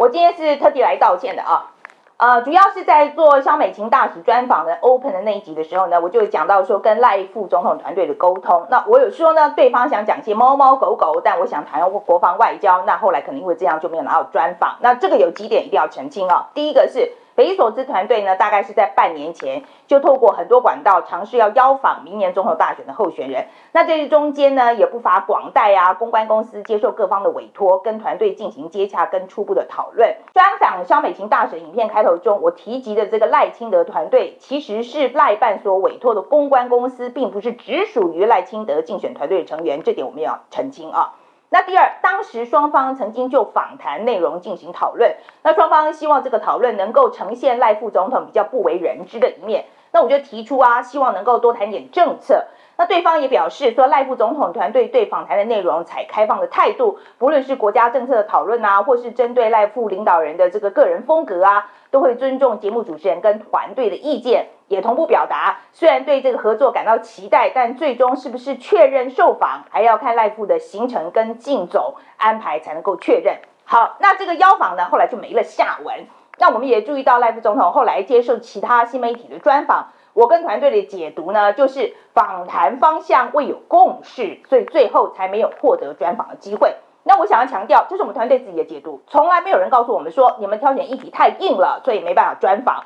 [0.00, 1.72] 我今天是特地来道歉的啊。
[2.16, 8.66] 呃，主要是在做萧美琴大使专访的 Open 的那一集的时候呢，我就讲到说跟赖副总统团队的沟通。
[8.70, 12.82] 那我有说呢，对方想讲些猫猫狗狗，但我想谈国防外交。
[12.86, 14.78] 那后来可能因为这样就没有拿到专访。
[14.80, 16.48] 那这个有几点一定要澄清啊。
[16.54, 17.12] 第一个是。
[17.40, 23.46] 匪夷所思团队呢，大概是在半年前就透过很多管道尝试要邀访明年总统大选的候选人。
[23.72, 30.16] 那这中间呢，也不乏广代啊公关公司接受各方的委托，跟团队进行接洽跟初步的讨论。
[30.34, 39.82] 专访萧美琴大使影片开头中，我提及的这个赖清德团队，其实是赖办所委托的公关公司，并不是只属于赖清德竞选团队的成员。
[39.82, 41.14] 这点我们要澄清啊。
[41.52, 49.64] 那第二，当时双方曾经就访谈内容进行讨论，那双方希望这个讨论能够呈现赖副总统比较不为人知的一面。
[49.90, 52.46] 那我就提出啊，希望能够多谈点政策。
[52.76, 64.46] 那对方也表示说，赖副总统团队对访谈的内容采开放的态度，不论是国家政策的讨论啊，或是针对赖副领导人的这个个人风格啊，都会尊重节目主持人跟团队的意见。
[64.70, 73.38] 也同步表达，虽然对这个合作感到期待，但最终是不是确认受访，还要看赖副的行程跟竞走安排才能够确认。
[73.64, 76.06] 好，那这个邀访呢，后来就没了下文。
[76.38, 86.76] 那我们也注意到赖副总统后来接受其他新媒体的专访，我跟团队的解读呢，就是访谈方向未有共识，所以最后才没有获得专访的机会。
[87.02, 92.84] 那我想要强调，这是我们团队自己的解读，从来没有人告诉我们说你们挑选议题太硬了，所以没办法专访。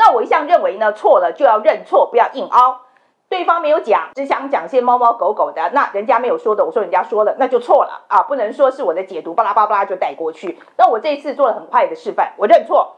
[0.00, 2.80] 那我一向认为呢，错了就要认错，不要硬凹。
[3.28, 8.22] 对方没有讲，只想讲些猫猫狗狗的，那人家没有说的，我说人家说了，那就错了啊！
[8.22, 10.58] 不能说是我的解读，巴拉巴拉就带过去。
[10.78, 12.96] 那我这一次做了很快的示范，我认错。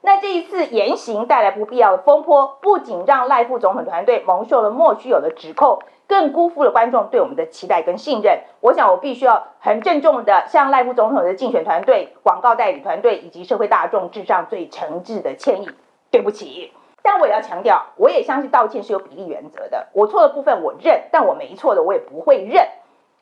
[0.00, 8.40] 那这一次言行带来不必要的风波，不仅让赖副总统团队蒙受了莫须有的指控，更辜负了观众对我们的期待跟信任。
[8.60, 15.68] 我想我必须要很郑重的向赖副总统的竞选团队、广告代理团队以及社会大众致上最诚挚的歉意。
[16.10, 19.88] 对不起，但我也要强调，我也相信道歉是有比例原则的。
[19.92, 22.66] 我错的部分我认，但我没错的我也不会认。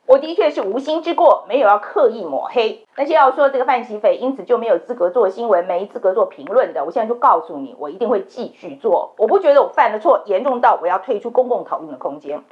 [0.06, 2.86] 我的确是无心之过，没有要刻意抹黑。
[2.94, 9.14] 那些要说这个范琪斐因此就没有资格做新闻、没资格做评论的，我现在就告诉你，我一定会继续做。
[9.18, 12.44] 我不觉得我犯了错，严重到我要退出公共讨论的空间。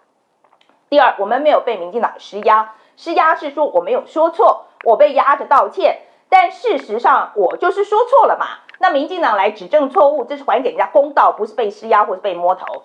[0.91, 8.64] 第二，我们没有被民进党施压，施压是说我没有说错，我被压着道歉，但事实上我就是说错了嘛。
[8.79, 12.83] 那民进党来指正错误，这是还给人家公道，不是被施压或是被摸头。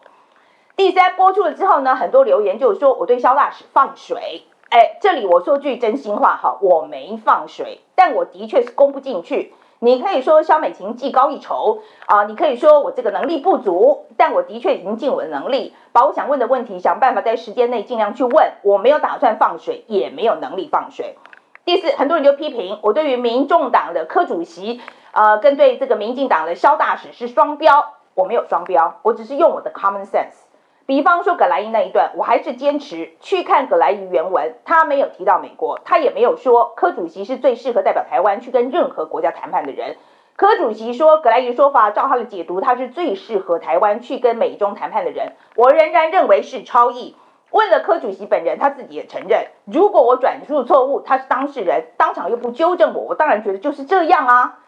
[0.76, 4.44] 第三，播出了之后呢，很多留言就是说我对萧大使放水。
[4.70, 9.54] 哎，这里我说句真心话哈，我没放水，但我的确是攻不进去。
[9.80, 18.54] 你可以说萧美琴技高一筹啊，你可以说我这个能力不足，但我的确已经尽我的能力，把我想问的问题想办法在时间内尽量去问。
[18.62, 21.18] 我没有打算放水，也没有能力放水。
[21.66, 24.80] 第四，很多人就批评我对于民众党的柯主席。
[25.20, 30.46] 呃，跟对这个民进党的萧大使是双标，我没有双标，我只是用我的 common sense。
[30.86, 39.98] 比方说葛莱仪那一段，我还是坚持去看葛莱仪原文，他没有提到美国，他也没有说柯主席是最适合代表台湾去跟任何国家谈判的人。
[40.38, 45.34] 柯主席说葛莱仪说法，照他的解读，他是最适合台湾去跟美中谈判的人。
[45.58, 47.18] 我仍然认为是超意。
[47.52, 54.60] 问了柯主席本人，他自己也承认，如果我转述错误，他是当事人，当场又不纠正我，我当然觉得就是这样啊。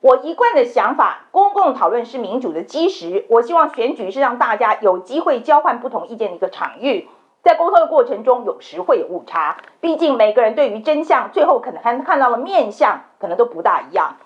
[0.00, 3.24] 我一贯的想法，公共讨论是民主的基石。
[3.28, 7.08] 我希望选举是让大家有机会交换不同意见的一个场域。
[7.42, 14.16] 在沟通的过程中，有时会有误差，毕竟每个人对于真相，最后可能还看到了面相，可能都不大一样。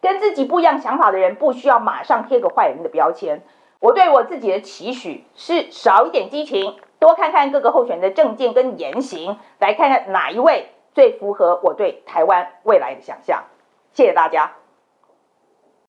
[0.00, 3.42] 跟自己不一样想法的人，不需要马上贴个坏人的标签。
[3.80, 13.44] 我对我自己的期许是少一点激情，多看看各个候选人的政见跟言行，来看看哪一位最符合我对台湾未来的想象。
[13.92, 14.59] 谢谢大家。